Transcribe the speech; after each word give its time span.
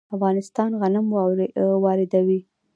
افغانستان 0.15 0.69
غنم 0.81 1.05
واردوي. 1.83 2.39